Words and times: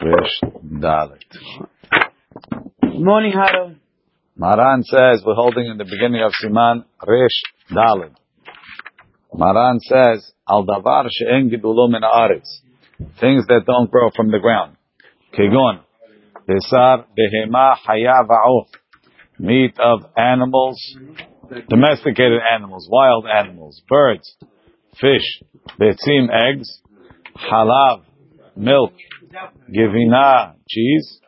Resh. 0.00 0.40
Morning, 2.94 3.32
Haro. 3.32 3.74
Maran 4.36 4.82
says 4.82 5.22
we're 5.26 5.34
holding 5.34 5.66
in 5.66 5.76
the 5.78 5.84
beginning 5.84 6.22
of 6.22 6.32
Siman 6.42 6.84
Resh 7.06 7.42
Dalet. 7.70 8.14
Maran 9.34 9.80
says 9.80 10.32
Al 10.48 10.64
Davar 10.66 11.06
she'en 11.10 11.50
gidulo 11.50 11.90
min 11.90 12.02
haaretz. 12.02 12.48
Things 13.20 13.46
that 13.48 13.62
don't 13.66 13.90
grow 13.90 14.10
from 14.14 14.30
the 14.30 14.38
ground. 14.38 14.76
Kegon. 15.36 15.80
Besar 16.46 17.06
behema 17.16 17.76
haya 17.84 18.22
va'of. 18.28 18.66
Meat 19.38 19.74
of 19.80 20.00
animals, 20.16 20.78
domesticated 21.68 22.40
animals, 22.54 22.88
wild 22.90 23.26
animals, 23.26 23.82
birds, 23.88 24.36
fish, 25.00 25.42
betzim, 25.78 26.28
eggs, 26.30 26.80
halav, 27.50 28.04
milk, 28.56 28.92
givina, 29.70 30.54
cheese. 30.68 31.20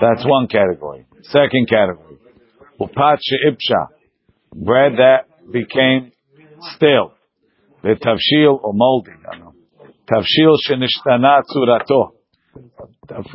That's 0.00 0.24
one 0.24 0.48
category. 0.48 1.06
Second 1.22 1.68
category. 1.68 2.18
Upat 2.80 3.18
she'ipsha. 3.20 3.88
Bread 4.54 4.92
that 4.98 5.52
became 5.52 6.12
stale. 6.74 7.14
The 7.82 7.94
tavshil 7.94 8.62
or 8.62 8.72
moldy. 8.74 9.12
Tavshil 10.10 10.56
shenishtana 10.68 11.42
tzurato. 11.50 12.12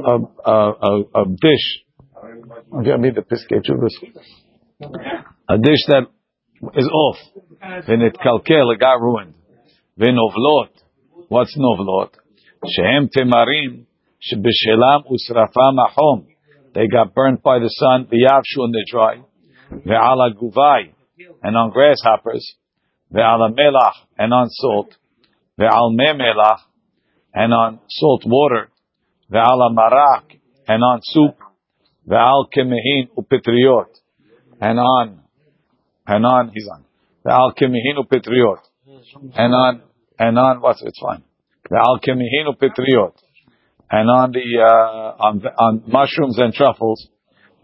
A, 0.05 0.20
a, 0.50 1.04
a, 1.16 1.26
dish. 1.26 1.84
Give 2.84 3.00
me 3.00 3.12
the 3.12 3.22
piskei 3.22 3.62
A 5.50 5.58
dish 5.58 5.86
that 5.88 6.04
is 6.76 6.88
off. 6.88 7.18
Then 7.88 8.02
it 8.02 8.18
kalkel, 8.18 8.74
it 8.74 8.80
got 8.80 9.02
ruined. 9.02 9.36
Venovlot. 10.00 10.70
What's 11.28 11.58
novlot? 11.58 12.12
Shehem 12.68 13.10
temarim 13.10 13.86
shebishelam 14.22 15.06
usrafa 15.10 15.74
mahom. 15.74 16.28
They 16.74 16.88
got 16.88 17.16
burnt 17.16 17.41
by 17.41 17.60
the 17.60 17.70
sun, 17.70 18.05
v'yavshu 18.05 18.63
and 18.63 18.74
they 18.74 18.84
dry. 18.91 19.22
Ve'ala 19.72 20.34
guvai, 20.36 20.94
and 21.41 21.58
on 21.58 21.72
grasshoppers. 21.72 22.55
Ve'ala 23.12 23.49
melach, 23.58 24.05
and 24.18 24.34
on 24.34 24.49
salt. 24.49 24.96
Ve'al 25.60 25.96
melach, 25.98 26.60
and 27.34 27.54
on 27.54 27.80
salt 27.90 28.24
water. 28.26 28.70
Ve'ala 29.32 29.74
marak, 29.74 30.38
and 30.68 30.84
on 30.84 30.99
soup. 31.02 31.38
Ve'al 32.08 32.46
kemehin 32.55 33.10
upetriot, 33.18 33.90
and 34.62 34.77
on, 34.80 35.21
and 36.05 36.26
on, 36.26 36.52
he's 36.54 36.68
on. 36.71 36.86
Ve'al 37.26 37.52
kemehin 37.58 37.98
upetriot, 37.98 38.60
and 39.36 39.55
on, 39.55 39.82
and 40.20 40.38
on, 40.38 40.62
what's? 40.62 40.82
It's 40.82 40.99
fine. 40.99 41.24
Ve'al 41.70 41.99
kemehin 42.02 42.48
upetriot, 42.48 43.13
and 43.90 44.10
on 44.10 44.32
the 44.32 44.62
uh, 44.62 45.24
on 45.24 45.44
on 45.58 45.84
mushrooms 45.88 46.38
and 46.40 46.54
truffles, 46.54 47.08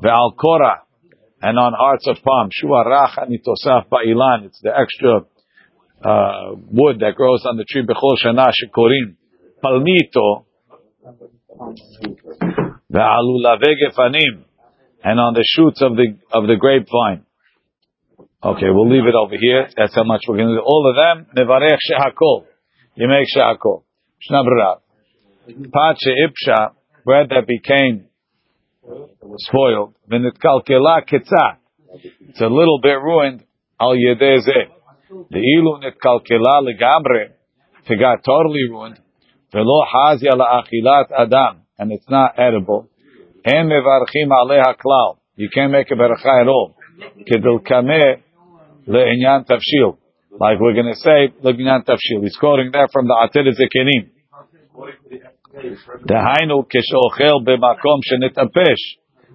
ve'al 0.01 0.35
kora, 0.35 0.83
and 1.41 1.57
on 1.57 1.73
hearts 1.77 2.07
of 2.07 2.17
palm, 2.23 2.49
shuarach 2.49 3.17
anitosaf 3.19 3.87
ba'ilan. 3.89 4.45
It's 4.45 4.59
the 4.61 4.71
extra 4.77 5.21
uh, 6.03 6.55
wood 6.71 6.99
that 6.99 7.15
grows 7.15 7.45
on 7.45 7.57
the 7.57 7.65
tree 7.65 7.85
bechol 7.85 8.15
shana 8.23 8.51
shekorim 8.51 9.15
palmito, 9.63 10.45
ve'alulave 12.91 13.75
gefanim, 13.81 14.43
and 15.03 15.19
on 15.19 15.33
the 15.33 15.45
shoots 15.45 15.81
of 15.81 15.95
the 15.95 16.17
of 16.31 16.47
the 16.47 16.55
grapevine. 16.55 17.25
Okay, 18.43 18.71
we'll 18.71 18.89
leave 18.89 19.05
it 19.05 19.13
over 19.13 19.35
here. 19.39 19.67
That's 19.77 19.93
how 19.93 20.03
much 20.03 20.21
we're 20.27 20.37
going 20.37 20.49
to 20.49 20.55
do. 20.55 20.61
All 20.65 20.89
of 20.89 20.95
them, 20.95 21.27
nevarech 21.37 21.77
shehakol. 21.87 22.45
You 22.95 23.07
make 23.07 23.27
shehakol. 23.37 23.83
Shnabra. 24.27 24.77
Pache 25.45 26.09
ipsha, 26.25 26.71
bread 27.05 27.29
that 27.29 27.45
became 27.45 28.05
spoiled. 29.37 29.93
V'nitkalkela 30.09 31.03
ketza. 31.07 31.57
It's 32.29 32.41
a 32.41 32.47
little 32.47 32.79
bit 32.81 32.95
ruined. 32.95 33.43
Al 33.79 33.95
yedeze. 33.95 34.69
The 35.29 35.37
ilu 35.37 35.79
nitkalkela 35.79 36.63
legamre. 36.63 37.33
If 37.83 37.91
it 37.91 37.99
got 37.99 38.23
totally 38.23 38.63
ruined. 38.71 38.99
Velo 39.53 39.83
hazia 39.93 40.31
la'achilat 40.31 41.11
adam. 41.15 41.61
And 41.77 41.91
it's 41.91 42.09
not 42.09 42.39
edible. 42.39 42.89
En 43.45 43.67
mevarchim 43.67 44.29
aleha 44.31 44.75
klal. 44.83 45.17
You 45.35 45.49
can't 45.53 45.71
make 45.71 45.91
a 45.91 45.93
beracha 45.93 46.41
at 46.41 46.47
all. 46.47 46.75
Kedilkameh 47.29 48.23
le'inyan 48.87 49.45
tafshil. 49.45 49.97
Like 50.39 50.59
we're 50.59 50.73
going 50.73 50.93
to 50.93 50.99
say, 50.99 51.33
le'inyan 51.43 51.85
tafshil. 51.85 52.23
He's 52.23 52.37
quoting 52.37 52.71
that 52.73 52.89
from 52.91 53.07
the 53.07 53.15
Ateret 53.15 53.55
Zekenim. 53.59 54.09
Dahainu 56.05 56.65
kishochel 56.65 57.45
b'makom 57.45 57.99
shenitapesh. 58.09 58.83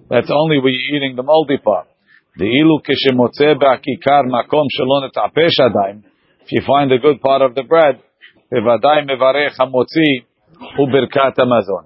That's 0.09 0.31
only 0.33 0.59
when 0.59 0.73
you're 0.73 0.97
eating 0.97 1.15
the 1.15 1.23
moldy 1.23 1.57
part. 1.57 1.87
The 2.35 2.45
ilu 2.45 2.79
kishemotze 2.81 3.55
b'akikar 3.55 4.25
makom 4.25 4.67
shelon 4.75 5.09
nitapesh 5.09 5.59
adaim. 5.59 6.03
If 6.41 6.51
you 6.51 6.61
find 6.65 6.91
a 6.91 6.97
good 6.97 7.21
part 7.21 7.41
of 7.41 7.55
the 7.55 7.63
bread, 7.63 8.01
bevadai 8.51 9.07
mevarech 9.07 9.57
hamotzi 9.59 10.25
ubirkat 10.79 11.35
hamazon. 11.37 11.85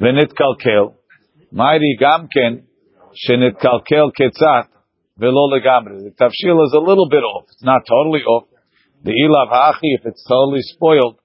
V'nitkalkel. 0.00 0.94
Mairi 1.52 1.98
gamken 2.00 2.62
shenitkalkel 3.28 4.12
ketzat 4.18 4.71
velo 5.17 5.49
legamre. 5.49 6.03
The 6.03 6.11
tafshil 6.19 6.63
is 6.65 6.73
a 6.73 6.79
little 6.79 7.07
bit 7.09 7.23
off. 7.23 7.45
It's 7.51 7.63
not 7.63 7.81
totally 7.87 8.21
off. 8.21 8.47
The 9.03 9.11
ilav 9.11 9.51
hachi, 9.51 9.95
if 9.99 10.05
it's 10.05 10.23
totally 10.27 10.61
spoiled, 10.61 11.19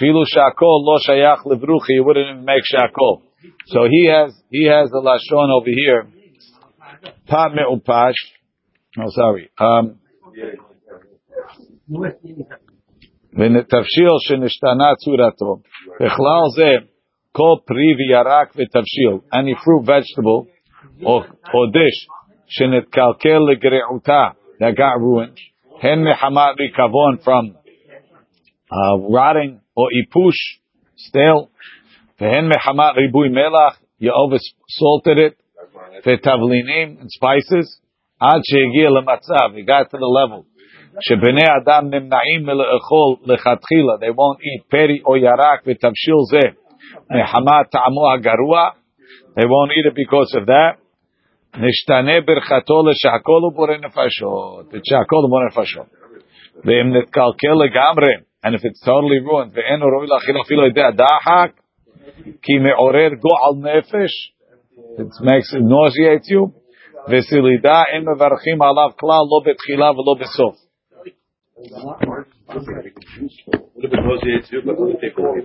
filu 0.00 0.24
shakol 0.34 0.84
lo 0.84 0.98
shayach 1.06 1.44
levruchi, 1.44 1.96
you 1.98 2.04
wouldn't 2.04 2.28
even 2.30 2.44
make 2.44 2.62
shakol. 2.64 3.22
So 3.66 3.86
he 3.90 4.06
has 4.06 4.34
he 4.50 4.66
has 4.66 4.90
the 4.90 5.00
lashon 5.00 5.50
over 5.50 5.70
here. 5.70 6.08
Pa 7.26 7.48
me'upash. 7.48 8.14
Oh, 8.98 9.10
sorry. 9.10 9.50
Um, 9.58 9.96
ונתבשיל 13.32 14.14
שנשתנה 14.20 14.94
צורתו. 15.04 15.62
בכלל 16.00 16.44
זה 16.56 16.86
כל 17.32 17.54
פרי 17.66 17.94
וירק 17.98 18.48
ותבשיל, 18.56 19.14
any 19.34 19.54
fruit 19.54 19.84
vegetable, 19.86 20.40
או, 21.04 21.16
או 21.54 21.60
dish, 21.76 21.98
שנתקלקל 22.46 23.38
לגרעותה, 23.50 24.24
that 24.60 24.76
got 24.76 24.96
ruined, 25.04 25.40
הן 25.82 26.08
מחמת 26.08 26.60
ריקבון 26.60 27.16
from 27.24 27.44
uh, 28.72 29.14
rotting, 29.16 29.52
או 29.76 29.82
איפוש, 29.96 30.36
stale, 30.96 31.46
והן 32.20 32.48
מחמת 32.48 32.94
ריבוי 32.96 33.28
מלח, 33.28 33.80
you 34.02 34.08
over 34.08 34.38
salted 34.78 35.18
it, 35.18 35.34
ותבלינים 36.06 36.96
and 37.00 37.08
spices, 37.16 37.80
עד 38.20 38.40
שהגיע 38.44 38.90
למצב, 38.90 39.56
it 39.56 39.66
got 39.66 39.90
to 39.90 39.98
the 39.98 40.10
level, 40.18 40.42
שבני 41.00 41.46
אדם 41.62 41.84
נמנעים 41.84 42.42
מלאכול 42.42 43.16
לכתחילה, 43.22 43.92
they 44.00 44.12
won't 44.12 44.40
eat 44.40 44.70
פרי 44.70 45.00
או 45.06 45.16
ירק 45.16 45.60
ותבשיל 45.66 46.20
זה, 46.30 46.48
מחמת 46.94 47.66
טעמו 47.70 48.12
הגרוע, 48.14 48.68
they 49.36 49.44
won't 49.44 49.72
eat 49.76 49.86
it 49.90 49.94
because 49.94 50.40
of 50.40 50.46
that, 50.46 50.83
נשתנה 51.56 52.20
ברכתו 52.26 52.82
לשעקול 52.88 53.44
ובורא 53.44 53.76
נפשות, 53.76 54.66
ושעקול 54.66 55.24
ובורא 55.24 55.44
נפשות. 55.46 55.86
ואם 56.64 56.96
נתקלקל 56.96 57.54
לגמרי, 57.64 58.14
and 58.46 58.54
if 58.54 58.64
it's 58.64 58.82
totally 58.84 59.20
ruined, 59.28 59.52
ואינו 59.54 59.86
ראוי 59.86 60.06
להכיל 60.06 60.40
אפילו 60.40 60.66
ידי 60.66 60.82
הדחק, 60.82 61.50
כי 62.42 62.58
מעורר 62.58 63.08
גועל 63.24 63.76
נפש, 63.76 64.12
it 64.98 65.12
makes 65.24 65.50
it 65.56 65.64
nauseates 65.72 66.28
you, 66.30 66.42
וסלידה 67.08 67.82
אין 67.92 68.02
מברכים 68.08 68.62
עליו 68.62 68.90
כלל, 68.96 69.24
לא 69.30 69.52
בתחילה 69.52 69.90
ולא 69.90 70.14
בסוף. 70.20 70.56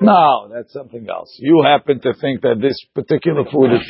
No, 0.02 0.48
that's 0.54 0.74
something 0.74 1.06
else. 1.10 1.32
You 1.40 1.62
happen 1.64 2.00
to 2.00 2.14
think 2.22 2.42
that 2.42 2.58
this 2.62 2.78
particular 2.94 3.44
food 3.52 3.74
is 3.74 3.86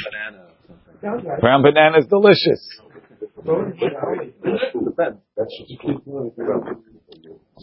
brown 1.41 1.62
banana 1.62 1.99
is 1.99 2.06
delicious. 2.06 2.61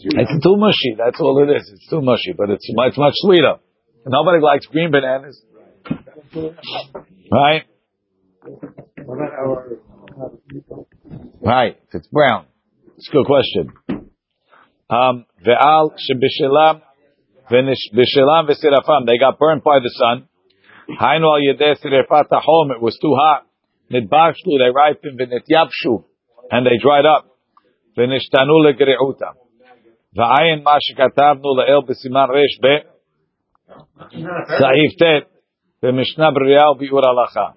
It's 0.00 0.42
too 0.42 0.56
mushy. 0.56 0.94
That's 0.96 1.20
all 1.20 1.42
it 1.42 1.50
is. 1.56 1.70
It's 1.72 1.88
too 1.88 2.00
mushy, 2.02 2.32
but 2.36 2.50
it's 2.50 2.68
much 2.74 2.96
much 2.96 3.14
sweeter. 3.16 3.56
Nobody 4.06 4.40
likes 4.42 4.66
green 4.66 4.90
bananas, 4.90 5.42
right? 7.30 7.64
Right. 11.40 11.76
If 11.88 11.94
it's 11.94 12.08
brown, 12.08 12.46
it's 12.96 13.08
a 13.08 13.12
good 13.12 13.26
question. 13.26 13.72
Um, 14.90 15.26
ve'al 15.46 15.92
shebishelam. 15.92 16.82
They 17.50 19.18
got 19.18 19.38
burned 19.38 19.62
by 19.62 19.78
the 19.78 19.90
sun. 19.94 20.27
Hainu 21.01 21.27
al 21.35 21.41
yedeh 21.41 21.75
sirefat 21.81 22.29
home. 22.31 22.71
It 22.71 22.81
was 22.81 22.97
too 23.01 23.15
hot. 23.15 23.45
Nidbashlu. 23.91 24.53
They 24.61 24.71
ripened 24.71 25.19
v'nityapshu. 25.19 26.03
And 26.51 26.65
they 26.65 26.77
dried 26.81 27.05
up. 27.05 27.25
V'nishtanu 27.97 28.55
legre'uta. 28.67 29.29
V'ayin 30.17 30.63
ma 30.63 30.77
shekatavnu 30.85 31.49
le'el 31.59 31.83
b'siman 31.87 32.29
resh 32.29 32.59
be. 32.61 32.75
סעיף 34.59 34.91
ט' 35.01 35.25
במשנה 35.83 36.31
בריאה 36.31 36.71
וביאור 36.71 37.01
הלכה. 37.05 37.47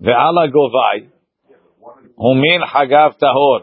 ועל 0.00 0.38
הגובי 0.38 1.06
הוא 2.14 2.36
מין 2.36 2.66
חגב 2.66 3.12
טהור. 3.18 3.58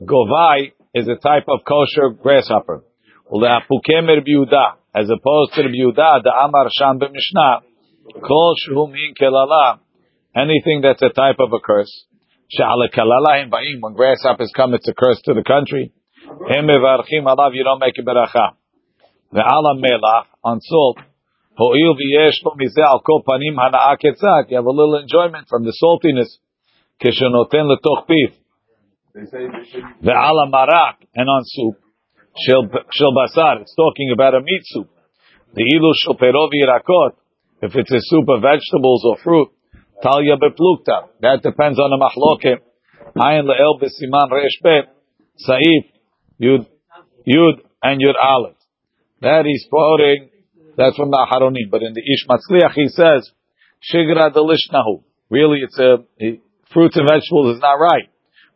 גובי 0.00 0.70
is 0.98 1.08
a 1.08 1.16
type 1.16 1.48
of 1.48 1.60
kosher 1.64 2.08
grasshopper. 2.22 2.80
ולהפוקם 3.32 4.10
רבי 4.18 4.30
יהודה, 4.30 4.66
as 4.96 5.08
opposed 5.10 5.54
to 5.54 5.60
רבי 5.60 5.78
יהודה, 5.78 6.08
דאמר 6.24 6.66
שם 6.68 6.94
במשנה, 6.98 7.65
Kol 8.13 8.55
shu 8.63 8.87
min 8.87 9.13
kelala, 9.19 9.79
anything 10.35 10.81
that's 10.81 11.01
a 11.01 11.09
type 11.09 11.39
of 11.39 11.51
a 11.51 11.59
curse. 11.59 12.05
She'ale 12.49 12.87
kelala 12.93 13.43
him 13.43 13.51
ba'im, 13.51 13.81
when 13.81 13.93
grasshoppers 13.93 14.51
come, 14.55 14.73
it's 14.73 14.87
a 14.87 14.93
curse 14.93 15.21
to 15.25 15.33
the 15.33 15.43
country. 15.43 15.91
Him 16.23 16.67
evarchim 16.67 17.25
alav, 17.25 17.53
you 17.53 17.63
don't 17.63 17.79
make 17.79 17.97
a 17.99 18.03
beracha. 18.03 18.55
Ve'ala 19.33 19.75
melach, 19.75 20.25
on 20.43 20.61
salt. 20.61 20.99
Ho'il 21.57 21.95
v'yesh 21.95 22.45
lo 22.45 22.55
mizeh 22.55 22.87
al 22.87 23.01
kol 23.01 23.23
panim 23.27 23.57
hana'a 23.57 23.97
ketzak. 23.97 24.49
You 24.51 24.57
have 24.57 24.65
a 24.65 24.71
little 24.71 24.95
enjoyment 24.97 25.47
from 25.49 25.65
the 25.65 25.73
saltiness. 25.75 26.37
Kishenoten 27.03 27.67
letoch 27.67 28.07
pith. 28.07 28.37
The 29.13 30.11
ala 30.11 30.47
marak, 30.49 31.05
and 31.13 31.27
on 31.27 31.43
soup. 31.43 31.75
Shel 32.39 33.13
basar, 33.13 33.61
it's 33.61 33.75
talking 33.75 34.11
about 34.13 34.35
a 34.35 34.39
meat 34.41 34.61
soup. 34.63 34.87
The 35.53 35.63
ilu 35.63 35.93
shel 35.95 36.15
perov 36.15 36.51
yirakot 36.53 37.15
if 37.61 37.75
it's 37.75 37.91
a 37.91 38.01
soup 38.01 38.29
of 38.29 38.41
vegetables 38.41 39.03
or 39.05 39.17
fruit, 39.23 39.49
talya 40.03 40.37
beplukta. 40.37 41.09
That 41.21 41.41
depends 41.41 41.79
on 41.79 41.89
the 41.89 41.99
mahloke. 41.99 42.61
Ayin 43.15 43.45
le'el 43.45 43.81
besiman 43.81 44.31
resh 44.31 44.59
bet, 44.61 44.93
saif, 45.47 45.89
yud, 46.39 46.67
yud, 47.27 47.61
and 47.81 48.01
yud 48.01 48.15
aleph. 48.21 48.55
That 49.21 49.45
he's 49.45 49.65
quoting, 49.69 50.29
that's 50.77 50.95
from 50.95 51.09
the 51.09 51.17
Aharonim. 51.17 51.71
But 51.71 51.81
in 51.81 51.93
the 51.93 52.01
Ish 52.01 52.27
Matzliach 52.29 52.73
he 52.75 52.87
says, 52.89 53.31
shigra 53.81 54.31
delishnahu. 54.31 55.03
Really, 55.29 55.59
it's 55.63 55.77
a, 55.79 55.97
fruits 56.71 56.95
and 56.95 57.07
vegetables 57.09 57.55
is 57.55 57.61
not 57.61 57.73
right. 57.73 58.09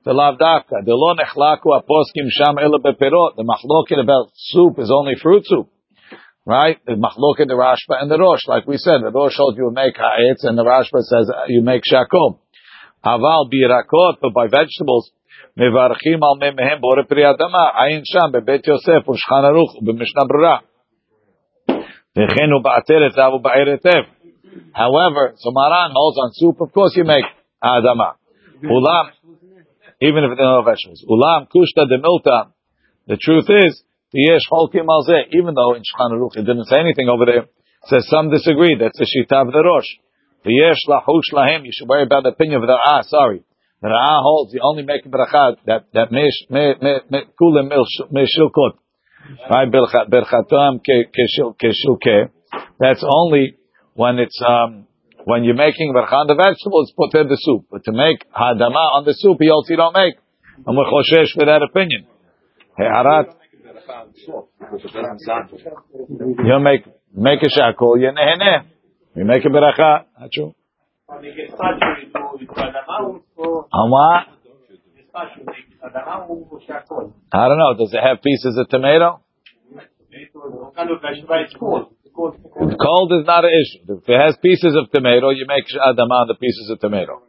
The 0.06 0.13
lavdaka, 0.13 0.86
the 0.86 0.94
lo 0.94 1.15
nechlaku 1.15 1.74
aposkim 1.74 2.30
sham 2.30 2.57
ela 2.59 2.80
beperot. 2.80 3.36
The 3.36 3.44
machloket 3.44 4.01
about 4.01 4.30
soup 4.36 4.80
is 4.80 4.92
only 4.94 5.13
fruit 5.21 5.45
soup 5.45 5.69
right? 6.51 6.77
The 6.86 7.00
machloket, 7.00 7.48
the 7.48 7.56
Rashba, 7.56 8.01
and 8.01 8.12
the 8.12 8.19
Rosh. 8.19 8.44
Like 8.48 8.68
we 8.68 8.77
said, 8.77 9.00
the 9.01 9.12
Rosh 9.12 9.36
holds 9.38 9.57
you 9.57 9.71
make 9.71 9.95
ha'etz, 9.95 10.44
and 10.44 10.57
the 10.57 10.63
Rashba 10.63 11.00
says 11.00 11.31
uh, 11.31 11.48
you 11.48 11.62
make 11.62 11.83
shakom. 11.88 12.39
Aval 13.03 13.48
birakot, 13.48 14.19
but 14.21 14.33
by 14.33 14.48
vegetables, 14.51 15.12
mevarchim 15.57 16.19
al 16.21 16.38
memehem 16.38 16.81
bore 16.81 17.03
ayin 17.07 18.03
sham, 18.06 18.33
bebet 18.33 18.68
Yosef, 18.68 19.07
ushchan 19.07 19.44
aruch, 19.48 19.80
brura. 20.27 20.59
Ba'ateret 22.15 23.15
ba'eretev. 23.15 24.03
However, 24.74 25.33
so 25.38 25.51
Maran 25.51 25.92
holds 25.95 26.18
on 26.18 26.31
soup, 26.33 26.59
of 26.59 26.74
course 26.74 26.92
you 26.95 27.06
make 27.06 27.24
adama. 27.63 28.15
Ulam, 28.63 29.12
even 30.01 30.24
if 30.25 30.38
they 30.38 30.44
don't 30.44 30.65
vegetables. 30.65 31.03
Ulam 31.09 31.48
kushta 31.48 31.88
demilta. 31.88 32.51
The 33.07 33.18
truth 33.18 33.45
is, 33.50 33.83
yesh 34.13 34.45
holkim 34.51 34.85
al 34.89 35.03
even 35.31 35.55
though 35.55 35.73
in 35.75 35.81
Shulchan 35.81 36.11
Aruch 36.13 36.35
it 36.35 36.45
didn't 36.45 36.65
say 36.65 36.79
anything 36.79 37.09
over 37.09 37.25
there, 37.25 37.45
says 37.85 38.07
some 38.09 38.29
disagree. 38.29 38.77
That's 38.79 38.97
the 38.97 39.07
shita 39.07 39.47
of 39.47 39.53
the 39.53 39.63
Rosh. 39.63 39.87
Yesh 40.45 40.83
lahush 40.87 41.29
lahem. 41.33 41.65
You 41.65 41.71
should 41.73 41.87
worry 41.87 42.03
about 42.03 42.23
the 42.23 42.29
opinion 42.29 42.61
of 42.61 42.67
the 42.67 42.77
ah. 42.77 43.01
Sorry, 43.03 43.43
the 43.81 43.89
ah 43.89 44.21
holds 44.21 44.53
you 44.53 44.61
only 44.63 44.83
make 44.83 45.05
bracha 45.05 45.55
that 45.65 45.85
that 45.93 46.11
mesh 46.11 46.49
me 46.49 46.73
me 46.81 46.99
me 47.09 47.19
kulim 47.39 47.69
meshilkot. 47.69 48.77
Right, 49.49 49.69
berchatam 49.71 50.81
keshilke. 50.81 52.29
That's 52.79 53.03
only 53.07 53.55
when 53.93 54.19
it's 54.19 54.39
um 54.45 54.87
when 55.25 55.43
you're 55.43 55.55
making 55.55 55.93
bracha 55.93 56.13
on 56.13 56.27
the 56.27 56.35
vegetables, 56.35 56.91
put 56.97 57.13
in 57.19 57.27
the 57.27 57.37
soup. 57.37 57.65
But 57.69 57.83
to 57.85 57.91
make 57.91 58.25
hadama 58.31 58.97
on 58.97 59.05
the 59.05 59.13
soup, 59.13 59.37
you 59.39 59.51
also 59.51 59.75
don't 59.75 59.93
make. 59.93 60.15
And 60.65 60.77
we're 60.77 60.85
choshesh 60.85 61.33
for 61.33 61.45
that 61.45 61.61
opinion. 61.61 62.07
He'arat. 62.77 63.40
You 66.43 66.59
make 66.59 66.85
make 67.13 67.41
a 67.43 67.49
shakol, 67.49 67.99
you 67.99 68.11
nehene. 68.11 68.65
You 69.15 69.25
make 69.25 69.43
a 69.45 69.49
beracha. 69.49 70.05
Achu. 70.21 70.53
On 73.73 73.89
what? 73.91 74.27
I 77.33 77.47
don't 77.47 77.57
know. 77.57 77.73
Does 77.77 77.93
it 77.93 77.99
have 78.01 78.21
pieces 78.21 78.57
of 78.57 78.69
tomato? 78.69 79.19
If 80.13 80.29
cold 82.77 83.11
is 83.19 83.25
not 83.25 83.43
an 83.45 83.51
issue. 83.51 83.83
If 83.97 84.07
it 84.07 84.19
has 84.19 84.38
pieces 84.41 84.75
of 84.77 84.91
tomato, 84.91 85.29
you 85.31 85.45
make 85.47 85.65
adama 85.65 86.21
on 86.21 86.27
the 86.27 86.35
pieces 86.35 86.69
of 86.69 86.79
tomato. 86.79 87.21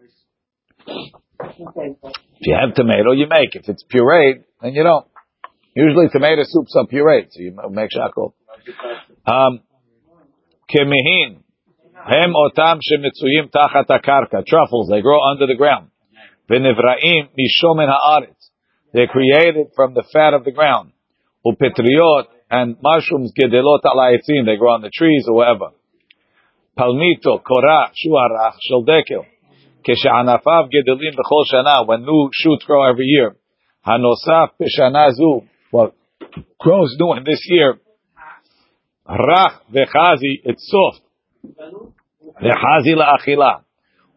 If 0.87 2.47
you 2.47 2.57
have 2.61 2.75
tomato, 2.75 3.13
you 3.13 3.27
make. 3.29 3.55
If 3.55 3.69
it's 3.69 3.85
pureed, 3.85 4.45
then 4.61 4.75
you 4.75 4.83
don't. 4.83 5.07
Usually 5.75 6.09
tomato 6.13 6.43
soups 6.45 6.75
are 6.77 6.87
pureed, 6.87 7.29
so 7.31 7.41
you 7.41 7.57
make 7.71 7.91
shakol. 7.91 8.35
Um. 9.27 9.61
Hem 12.05 12.35
otam 12.35 12.81
shemitzuyim 12.81 13.51
tachat 13.51 13.89
akarka. 13.89 14.45
Truffles, 14.47 14.89
they 14.91 15.01
grow 15.03 15.19
under 15.31 15.47
the 15.47 15.55
ground. 15.55 15.91
V'nivraim 16.51 17.29
mishomen 17.39 17.89
haaretz. 17.89 18.51
They're 18.93 19.07
created 19.07 19.69
from 19.77 19.95
the 19.95 20.03
fat 20.13 20.35
of 20.35 20.45
the 20.45 20.51
ground. 20.51 20.93
Upetriot, 21.47 22.27
and 22.51 22.77
mushrooms 22.83 23.33
gedelot 23.39 23.83
alayitzim, 23.85 24.45
they 24.47 24.57
grow 24.57 24.75
on 24.75 24.83
the 24.83 24.91
trees 24.93 25.25
or 25.29 25.37
wherever. 25.37 25.71
Palmito, 26.79 27.43
korah, 27.43 27.91
shuarach, 27.97 28.57
shaldekel. 28.71 29.25
Keshe'anafav 29.87 30.69
gedelim 30.69 31.15
b'chol 31.15 31.45
shana, 31.53 31.87
when 31.87 32.03
new 32.03 32.31
shoots 32.33 32.65
grow 32.65 32.85
every 32.91 33.07
year. 33.07 33.37
Hanosaf 33.87 34.51
b'shana 34.61 35.13
zu, 35.13 35.43
what 35.73 35.95
grows 36.61 36.95
new 37.01 37.15
in 37.15 37.25
this 37.25 37.43
year. 37.49 37.81
Rach 39.09 39.55
v'chazi, 39.75 40.41
it's 40.45 40.71
soft. 40.71 41.03
V'chazi 42.43 42.95
la'achila. 42.95 43.65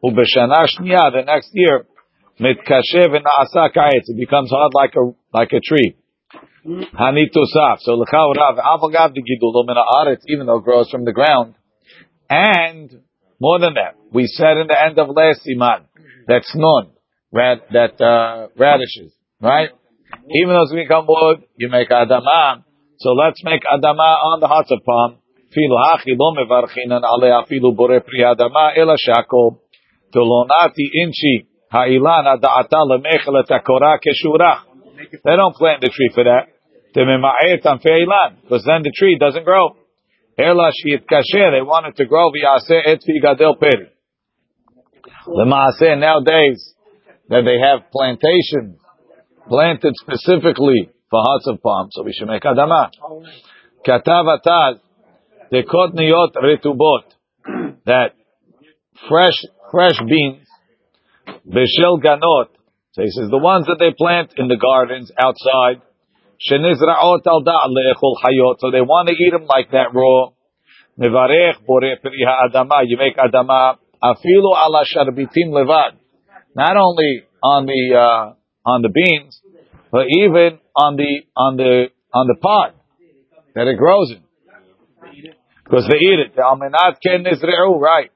U'b'shana 0.04 0.68
shniya, 0.68 1.12
the 1.14 1.24
next 1.26 1.50
year, 1.54 1.86
mitkashe 2.40 3.08
v'na'asa 3.08 3.74
ka'etz, 3.74 4.10
it 4.10 4.20
becomes 4.20 4.52
hard 4.52 4.74
like 4.76 4.94
a, 4.96 5.14
like 5.34 5.54
a 5.54 5.62
tree. 5.62 5.96
Hanitosaf. 6.66 7.80
So 7.80 7.94
l'chaurav 7.94 8.60
avagav 8.60 9.14
the 9.14 9.22
gidulo 9.22 9.66
min 9.66 9.78
haaretz, 9.78 10.24
even 10.28 10.48
though 10.48 10.58
it 10.58 10.64
grows 10.64 10.90
from 10.92 11.06
the 11.06 11.14
ground. 11.14 11.56
And 12.30 12.92
more 13.40 13.60
than 13.60 13.76
that, 13.76 13.96
we 14.12 14.28
said 14.28 14.58
in 14.58 14.68
the 14.68 14.78
end 14.84 15.00
of 15.00 15.08
last 15.16 15.42
siman 15.48 15.86
that's 16.28 16.52
nun, 16.56 16.90
rad, 17.32 17.62
that 17.72 18.02
uh, 18.04 18.48
radishes, 18.58 19.14
right? 19.40 19.70
Even 20.12 20.54
though 20.54 20.64
it's 20.64 20.74
become 20.74 21.06
wood, 21.08 21.44
you 21.58 21.70
make 21.70 21.90
adama. 21.90 22.64
So 22.98 23.12
let's 23.12 23.44
make 23.44 23.62
adama 23.64 24.24
on 24.34 24.40
the 24.40 24.48
hearts 24.48 24.72
of 24.72 24.80
palm. 24.86 25.18
They 25.54 25.68
don't 35.36 35.56
plant 35.56 35.82
the 35.82 35.90
tree 35.90 36.12
for 36.14 36.24
that 36.24 36.48
because 38.44 38.64
then 38.66 38.82
the 38.84 38.92
tree 38.96 39.18
doesn't 39.20 39.44
grow. 39.44 39.76
They 40.38 40.44
want 40.44 41.88
it 41.88 41.96
to 41.98 42.06
grow 42.06 42.32
v'yaseh 42.32 42.82
et 42.86 43.00
gadel 43.24 43.60
peri. 43.60 43.90
L'maaseh 45.28 45.98
nowadays 46.00 46.76
that 47.30 47.44
they 47.44 47.60
have 47.60 47.92
plantations 47.92 48.80
planted 49.48 49.94
specifically 49.96 50.90
for 51.10 51.22
hearts 51.22 51.48
of 51.48 51.62
palm, 51.62 51.90
so 51.92 52.04
we 52.04 52.14
should 52.14 52.28
make 52.28 52.44
adama. 52.44 52.90
Katav 53.86 54.26
ataz 54.38 54.80
dekot 55.52 55.94
niyot 55.94 56.34
retubot 56.36 57.04
that 57.86 58.14
fresh 59.08 59.40
fresh 59.72 60.00
beans 60.08 60.48
b'shel 61.48 62.02
ganot. 62.04 62.48
So 62.94 63.02
he 63.02 63.10
says 63.12 63.30
the 63.30 63.38
ones 63.38 63.66
that 63.68 63.78
they 63.80 63.94
plant 63.98 64.34
in 64.38 64.48
the 64.48 64.58
gardens 64.58 65.12
outside 65.20 65.82
Shenizra'ot 66.40 67.24
hayot. 67.26 68.56
So 68.60 68.72
they 68.72 68.82
want 68.82 69.08
to 69.08 69.14
eat 69.14 69.32
them 69.32 69.46
like 69.48 69.72
that 69.72 69.94
raw. 69.94 70.32
Adama. 71.00 72.84
You 72.86 72.98
make 72.98 73.18
adama 73.18 73.78
afilu 74.04 74.56
ala 74.56 74.84
levad. 75.36 75.92
Not 76.56 76.78
only 76.78 77.24
on 77.44 77.66
the 77.66 77.96
uh, 77.96 78.34
on 78.66 78.82
the 78.82 78.90
beans, 78.90 79.40
but 79.92 80.06
even 80.10 80.60
on 80.76 80.96
the 80.96 81.22
on 81.36 81.58
the 81.58 81.88
on 82.14 82.28
the 82.28 82.36
pod 82.42 82.74
that 83.56 83.68
it 83.68 83.78
grows 83.78 84.12
in. 84.12 84.24
Because 85.64 85.88
they 85.90 85.98
eat 85.98 86.20
it. 86.20 86.36
The 86.36 86.44
almenat 86.44 87.02
ken 87.02 87.24
nizre'u, 87.24 87.80
right. 87.80 88.12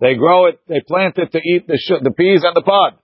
They 0.00 0.14
grow 0.14 0.46
it, 0.46 0.60
they 0.68 0.80
plant 0.86 1.16
it 1.18 1.32
to 1.32 1.38
eat 1.38 1.66
the, 1.66 1.78
sh- 1.78 2.02
the 2.02 2.10
peas 2.10 2.42
and 2.44 2.54
the 2.54 2.62
pod. 2.62 2.94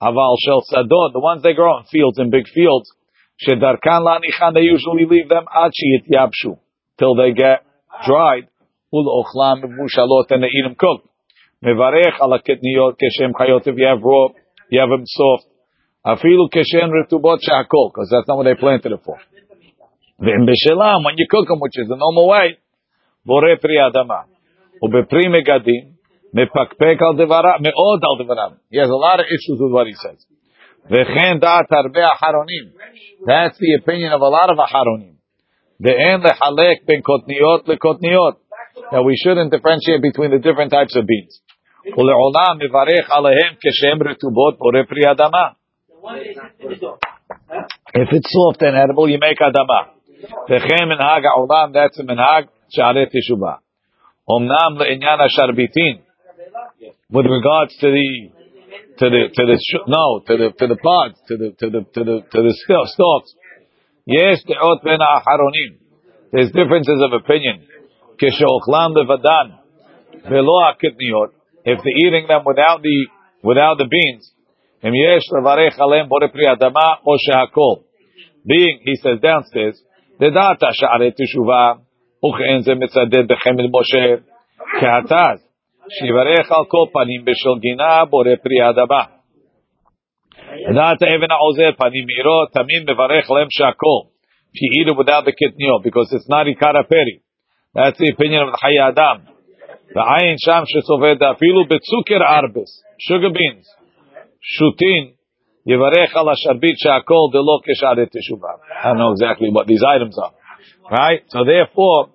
Aval 0.00 0.36
shel 0.44 0.62
sadot, 0.62 1.12
the 1.12 1.20
ones 1.20 1.42
they 1.42 1.54
grow 1.54 1.78
in 1.78 1.84
fields, 1.84 2.18
in 2.18 2.30
big 2.30 2.46
fields. 2.54 2.92
Shedarkan 3.44 4.04
lanichan, 4.04 4.54
they 4.54 4.60
usually 4.60 5.06
leave 5.08 5.28
them 5.28 5.44
achi 5.48 5.96
it 5.96 6.04
yapshu, 6.10 6.58
till 6.98 7.14
they 7.14 7.32
get 7.32 7.64
dried. 8.06 8.48
Ul 8.92 9.24
ochlam 9.24 9.64
mushalot, 9.64 10.30
and 10.30 10.42
they 10.42 10.48
eat 10.48 10.64
them 10.64 10.76
cooked. 10.78 11.08
Mevarech 11.64 12.20
ala 12.20 12.40
ketniyot 12.40 12.96
keshem 12.96 13.32
chayot, 13.32 13.66
if 13.66 13.76
you 13.76 13.86
have 13.86 14.02
raw, 14.02 14.28
you 14.70 14.80
have 14.80 14.90
them 14.90 15.04
soft. 15.06 15.46
אפילו 16.13 16.43
כשהן 16.51 16.89
רטובות 16.99 17.39
שהכל, 17.41 17.87
because 17.91 18.09
that's 18.11 18.27
not 18.29 18.37
what 18.39 18.47
they 18.49 18.57
planted 18.63 18.91
it 18.97 19.01
for. 19.07 19.17
והם 20.23 20.43
בשלם, 20.49 20.99
when 21.05 21.15
you 21.19 21.27
cook 21.33 21.47
them, 21.49 21.59
which 21.65 21.77
is 21.81 21.87
the 21.93 21.99
normal 22.05 22.25
way, 22.33 22.47
בורא 23.25 23.55
פרי 23.61 23.87
אדמה. 23.87 24.21
ובפרי 24.83 25.27
מגדים, 25.35 25.83
מפקפק 26.37 26.97
על 27.05 27.13
דבריו, 27.19 27.57
מאוד 27.67 27.99
על 28.07 28.15
דבריו. 28.25 28.51
He 28.71 28.77
has 28.83 28.91
a 28.97 29.01
lot 29.07 29.17
of 29.21 29.25
issues 29.35 29.57
with 29.63 29.73
what 29.77 29.87
he 29.91 29.95
says. 30.03 30.19
וכן 30.91 31.39
דעת 31.39 31.71
הרבה 31.71 32.05
אחרונים. 32.13 32.65
That's 33.29 33.57
the 33.63 33.71
opinion 33.79 34.11
of 34.17 34.21
a 34.27 34.31
lot 34.37 34.49
of 34.53 34.57
אחרונים. 34.63 35.13
ואין 35.83 36.19
לחלק 36.21 36.77
בין 36.87 37.01
קוטניות 37.01 37.69
לקוטניות. 37.69 38.35
Now 38.91 39.03
we 39.09 39.15
shouldn't 39.21 39.51
differentiate 39.55 40.01
between 40.09 40.31
the 40.35 40.41
different 40.47 40.71
types 40.77 40.95
of 40.99 41.03
beans. 41.09 41.33
ולעולם 41.97 42.53
מברך 42.63 43.11
עליהם 43.11 43.51
כשהם 43.61 43.97
רטובות 44.09 44.57
בורא 44.57 44.83
פרי 44.89 45.11
אדמה. 45.11 45.47
If 47.93 48.09
it's 48.11 48.29
soft 48.31 48.61
and 48.61 48.75
edible, 48.75 49.09
you 49.09 49.19
make 49.19 49.39
adama. 49.39 49.93
וכן 50.49 50.85
מנהג 50.87 51.25
העולם, 51.25 51.71
that's 51.73 51.99
a 51.99 52.03
מנהג 52.03 52.45
שערי 52.69 53.05
תשובה. 53.05 53.53
אמנם 54.37 54.77
לעניין 54.79 55.19
השרביטין, 55.19 55.97
with 57.11 57.25
regards 57.25 57.73
to 57.81 57.87
the 57.91 58.09
to 58.99 59.09
the 59.09 59.21
to 59.35 59.43
the 59.49 59.57
no 59.87 60.19
to 60.27 60.37
the 60.37 60.49
to 60.59 60.67
the 60.67 60.79
pods 60.87 61.17
to 61.27 61.37
the 61.37 61.49
to 61.59 61.69
the 61.69 61.81
to 61.95 62.03
the 62.03 62.15
to 62.31 62.39
the 62.41 62.53
stalks. 62.93 63.31
Yes, 64.07 64.43
דעות 64.47 64.83
בין 64.83 65.01
האחרונים. 65.01 65.71
There's 66.31 66.51
differences 66.51 66.99
of 67.05 67.13
opinion. 67.13 67.57
כשאוכלם 68.17 68.91
לבדן 68.97 69.47
ולא 70.29 70.55
הקטניות, 70.69 71.29
if 71.65 71.77
they're 71.83 71.99
eating 72.05 72.27
them 72.27 72.43
without 72.45 72.79
the 72.81 72.97
without 73.43 73.77
the 73.77 73.87
beans, 73.87 74.33
אם 74.85 74.91
יש 74.95 75.23
לברך 75.33 75.79
עליהם 75.79 76.09
בורא 76.09 76.27
פרי 76.27 76.51
אדמה 76.51 76.89
או 77.05 77.13
שהכל. 77.23 77.75
Being, 78.49 78.77
he 78.87 78.93
says 79.01 79.19
downstairs, 79.27 79.77
דדעת 80.19 80.63
שערי 80.71 81.11
תשובה, 81.11 81.73
וכן 82.25 82.59
זה 82.59 82.75
מצדד 82.75 83.27
בחמד 83.31 83.65
משה, 83.75 84.05
כהתז, 84.79 85.39
שיברך 85.95 86.51
על 86.51 86.65
כל 86.67 86.85
פנים 86.93 87.25
בשל 87.25 87.55
גינה 87.59 88.05
בורא 88.05 88.35
פרי 88.43 88.69
אדמה. 88.69 89.03
דעת 90.75 91.03
אבן 91.03 91.31
העוזר 91.31 91.71
פנים 91.77 92.05
מאירו, 92.07 92.39
תמיד 92.53 92.81
מברך 92.91 93.31
להם 93.31 93.47
שהכל. 93.49 94.01
If 94.53 94.59
you 94.61 94.69
eat 94.77 94.87
it 94.91 94.97
without 95.01 95.25
the 95.25 95.33
kitnio, 95.39 95.75
because 95.81 96.09
it's 96.13 96.29
not 96.29 96.45
ikara 96.45 96.83
peri. 96.91 97.17
That's 97.75 97.97
the 97.97 98.09
opinion 98.13 98.41
of 98.45 98.49
the 98.53 98.59
Chaya 98.61 98.91
Adam. 98.91 99.33
ועין 99.95 100.35
שם 100.37 100.61
שסובד 100.65 101.23
אפילו 101.23 101.65
בצוקר 101.65 102.19
ארבס, 102.35 102.71
sugar 103.07 103.33
beans, 103.37 103.65
Shutin, 104.42 105.14
Yevarech 105.66 106.14
ala 106.16 106.34
Sharbit 106.34 106.76
Shakol 106.84 107.32
Delo 107.32 107.60
Keshare 107.60 108.06
Teshuvah. 108.06 108.58
I 108.82 108.88
don't 108.88 108.98
know 108.98 109.12
exactly 109.12 109.48
what 109.50 109.66
these 109.66 109.82
items 109.86 110.16
are. 110.18 110.32
Right? 110.90 111.22
So 111.28 111.44
therefore, 111.44 112.10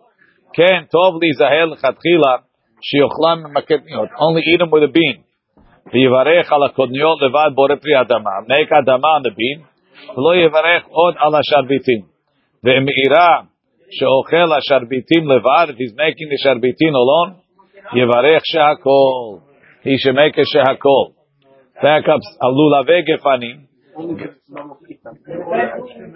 Ken 0.56 0.88
Tov 0.94 1.20
Lizahel 1.22 1.78
Chatchila, 1.78 2.44
Shiochlam 2.82 3.54
Maketniot. 3.54 4.10
Only 4.20 4.42
eat 4.42 4.58
them 4.58 4.72
with 4.72 4.84
a 4.84 4.88
bean. 4.88 5.24
Yevarech 5.94 6.52
ala 6.52 6.74
Kodniot 6.74 7.22
Levad 7.22 7.56
Bore 7.56 7.78
Pri 7.78 7.94
Adama. 7.94 8.48
Make 8.48 8.70
Adama 8.70 9.20
on 9.20 9.24
the 9.24 9.32
bean. 9.38 9.66
Lo 10.18 10.34
Yevarech 10.34 10.90
Od 10.90 11.16
ala 11.24 11.42
Sharbitim. 11.44 12.08
Ve'me'ira 12.66 13.48
Sheochel 14.02 14.50
Sharbitim 14.70 15.26
Levad, 15.26 15.72
if 15.72 15.76
he's 15.78 15.94
making 15.96 16.30
the 16.30 16.40
Sharbitim 16.44 16.94
alone, 16.96 17.42
Yevarech 17.96 18.42
Shakol. 18.52 19.42
He 19.84 19.98
should 20.00 20.16
make 20.16 20.36
a 20.38 20.42
Shakol. 20.42 21.14
Backups, 21.82 22.28
alulave 22.42 23.02
gefanim. 23.08 23.68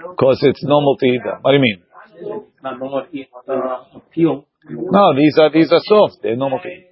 Because 0.09 0.39
it's 0.41 0.63
normal 0.63 0.97
to 0.97 1.05
eat 1.05 1.23
them. 1.23 1.39
What 1.41 1.51
do 1.51 1.57
you 1.57 1.61
mean? 1.61 1.83
No, 4.69 5.15
these 5.15 5.37
are 5.39 5.51
these 5.51 5.71
are 5.71 5.81
soft. 5.83 6.21
They're 6.21 6.35
normal 6.35 6.59
to 6.59 6.67
eat. 6.67 6.87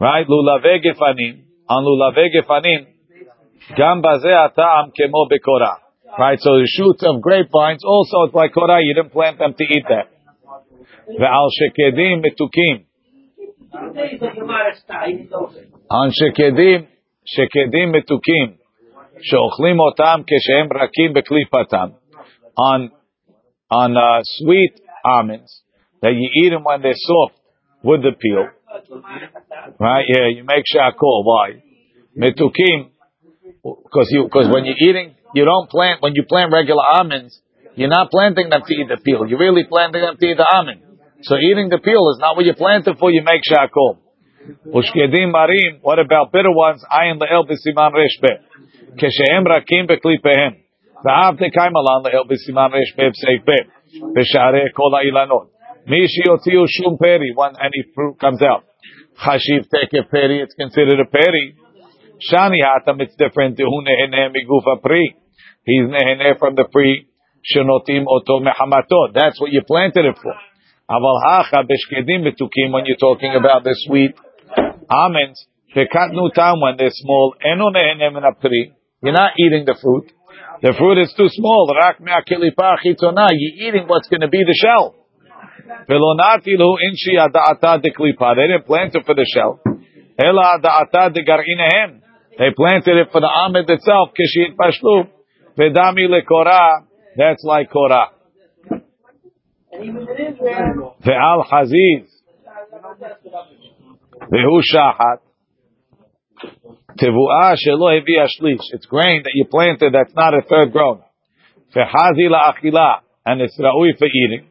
Right? 0.00 0.26
Lulave 0.26 0.80
gefanim. 0.84 1.42
On 1.68 1.84
lulave 1.84 2.28
gefanim, 2.34 2.86
gam 3.76 4.02
bazeh 4.02 4.36
atam 4.48 4.92
kemo 4.98 5.28
bekora. 5.30 5.76
Right? 6.18 6.38
So 6.40 6.58
the 6.58 6.66
shoots 6.66 7.02
of 7.04 7.20
grapevines 7.20 7.84
also 7.84 8.24
it's 8.24 8.34
like 8.34 8.52
korah. 8.52 8.80
You 8.82 8.94
didn't 8.94 9.12
plant 9.12 9.38
them 9.38 9.54
to 9.54 9.64
eat 9.64 9.84
that. 9.88 10.10
Ve'al 11.08 11.50
shekedim 11.58 12.22
metukim. 12.24 12.86
On 15.90 16.10
shekedim 16.10 16.86
shekedim 17.26 17.92
metukim 17.94 18.58
sheochlim 19.30 19.78
otam 19.80 20.24
keshem 20.24 20.68
rakim 20.68 21.14
beklipatam 21.16 21.94
on 22.56 22.90
on 23.70 23.96
uh, 23.96 24.20
sweet 24.22 24.74
almonds 25.04 25.62
that 26.02 26.12
you 26.12 26.28
eat 26.42 26.50
them 26.50 26.64
when 26.64 26.82
they're 26.82 26.92
soft 26.96 27.34
with 27.82 28.02
the 28.02 28.12
peel. 28.12 28.48
Right? 29.80 30.04
Yeah, 30.08 30.28
you 30.36 30.44
make 30.44 30.64
shakol. 30.68 31.24
Why? 31.24 31.62
Metukim. 32.16 32.90
Because 33.62 34.08
you, 34.10 34.24
because 34.24 34.48
when 34.52 34.64
you're 34.64 34.76
eating, 34.76 35.14
you 35.34 35.44
don't 35.44 35.70
plant, 35.70 36.02
when 36.02 36.12
you 36.14 36.24
plant 36.28 36.52
regular 36.52 36.84
almonds, 36.84 37.40
you're 37.76 37.88
not 37.88 38.10
planting 38.10 38.50
them 38.50 38.60
to 38.66 38.74
eat 38.74 38.88
the 38.88 39.00
peel. 39.02 39.26
You're 39.26 39.38
really 39.38 39.64
planting 39.64 40.02
them 40.02 40.16
to 40.16 40.26
eat 40.26 40.36
the 40.36 40.46
almond. 40.46 40.82
So 41.22 41.36
eating 41.36 41.70
the 41.70 41.78
peel 41.78 42.12
is 42.12 42.20
not 42.20 42.36
what 42.36 42.44
you 42.44 42.52
planted 42.54 42.98
for, 42.98 43.10
you 43.10 43.22
make 43.24 43.40
shakol. 43.48 44.03
What 44.44 45.98
about 45.98 46.32
bitter 46.32 46.52
ones? 46.52 46.84
Ayin 46.92 47.18
leel 47.20 47.44
b'siman 47.46 47.92
reshbe. 47.92 48.40
Keshehem 48.96 49.46
rakim 49.46 49.88
b'klipehem. 49.88 50.56
V'av 51.04 51.38
tekayim 51.40 51.74
alan 51.74 52.02
leel 52.04 52.24
b'siman 52.28 52.70
reshbe 52.72 53.10
b'seik 53.12 53.44
be. 53.46 53.58
V'shareh 54.00 54.72
kol 54.76 54.92
ha'ilanot. 54.92 55.48
Mi 55.86 56.06
sheyotiu 56.06 56.66
shum 56.68 56.98
peri. 57.00 57.32
When 57.34 57.56
any 57.58 57.84
fruit 57.94 58.18
comes 58.20 58.42
out. 58.42 58.64
Chashiv 59.24 59.66
teke 59.72 60.10
peri. 60.10 60.40
It's 60.42 60.54
considered 60.54 61.00
a 61.00 61.06
peri. 61.06 61.56
Shani 62.30 62.60
hatam. 62.62 63.00
It's 63.00 63.16
different. 63.16 63.56
He's 63.56 63.66
neheneh 65.88 66.38
from 66.38 66.54
the 66.54 66.66
free. 66.70 67.08
Shenotim 67.54 68.04
oto 68.06 68.40
mehamatot. 68.40 69.14
That's 69.14 69.40
what 69.40 69.52
you 69.52 69.62
planted 69.66 70.04
it 70.04 70.18
for. 70.22 70.34
Aval 70.90 71.20
hacha 71.24 71.62
b'shkedim 71.64 72.24
b'tukim. 72.26 72.72
When 72.72 72.84
you're 72.84 72.96
talking 72.96 73.34
about 73.34 73.64
the 73.64 73.74
sweet 73.86 74.14
almonds, 74.90 75.46
they 75.74 75.86
cut 75.90 76.10
new 76.12 76.30
time 76.30 76.60
when 76.60 76.76
they're 76.76 76.90
small, 76.90 77.34
you're 77.42 79.12
not 79.12 79.32
eating 79.38 79.64
the 79.66 79.76
fruit. 79.82 80.12
The 80.62 80.72
fruit 80.78 81.02
is 81.02 81.12
too 81.16 81.28
small. 81.28 81.68
Rak 81.74 82.00
me'akilipa 82.00 82.78
chitona. 82.80 83.28
You're 83.32 83.68
eating 83.68 83.86
what's 83.86 84.08
going 84.08 84.22
to 84.22 84.28
be 84.28 84.44
the 84.44 84.54
shell. 84.54 84.94
They 85.86 85.94
didn't 88.46 88.66
plant 88.66 88.94
it 88.94 89.04
for 89.04 89.14
the 89.14 89.26
shell. 89.34 89.60
They 92.38 92.50
planted 92.56 92.96
it 92.96 93.08
for 93.12 93.20
the 93.20 93.26
almond 93.26 93.68
itself. 93.68 94.10
That's 97.16 97.44
like 97.44 97.70
korah. 97.70 98.10
Ve'al 101.04 101.44
haziz. 101.50 102.13
Vehu 104.30 104.60
shahat. 104.62 105.18
Tevuah 106.98 107.56
shelo 107.56 107.90
hevi 107.92 108.16
ashlish. 108.18 108.64
It's 108.72 108.86
grain 108.86 109.22
that 109.22 109.32
you 109.34 109.46
planted 109.50 109.92
that's 109.92 110.14
not 110.14 110.34
a 110.34 110.42
third 110.48 110.72
grown. 110.72 111.02
Vehazi 111.74 112.28
la'achila. 112.30 113.00
And 113.26 113.40
it's 113.40 113.58
ra'ui 113.58 113.98
for 113.98 114.06
eating. 114.06 114.48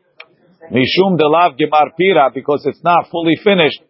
Mishum 0.71 1.17
delav 1.17 1.57
gemar 1.59 1.95
pira 1.97 2.29
because 2.33 2.63
it's 2.65 2.83
not 2.83 3.09
fully 3.11 3.37
finished. 3.43 3.81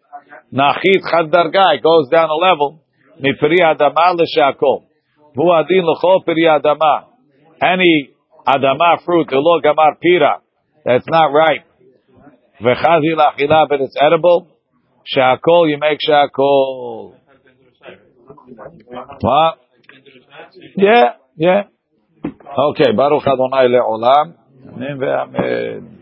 Nachit 0.52 1.02
chad 1.10 1.30
dargai 1.30 1.82
goes 1.82 2.08
down 2.10 2.28
a 2.28 2.34
level. 2.34 2.80
Mipri 3.20 3.60
adama 3.60 4.14
l'shakol. 4.14 4.84
Hu 5.34 5.52
adin 5.52 5.84
l'chol 5.84 6.24
piri 6.24 6.44
adama. 6.44 7.06
Any 7.60 8.10
adama 8.46 9.02
fruit, 9.04 9.28
lo 9.32 9.60
gamar 9.60 9.98
pira, 10.00 10.40
that's 10.84 11.06
not 11.08 11.32
ripe. 11.32 11.64
Vechazi 12.60 13.14
la'achila, 13.16 13.68
but 13.68 13.80
it's 13.80 13.96
edible. 14.00 14.53
Shakol, 15.04 15.68
you 15.68 15.78
make 15.78 15.98
shakol. 16.00 17.14
What? 19.20 19.58
Yeah, 20.76 21.14
yeah. 21.36 21.62
Okay, 22.24 22.92
Baruch 22.96 23.26
Adonai 23.26 23.68
le'olam. 23.68 24.34
Amen 24.68 24.98
ve'amen. 24.98 25.94